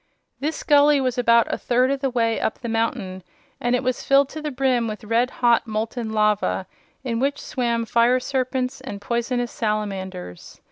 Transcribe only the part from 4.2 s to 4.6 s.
to the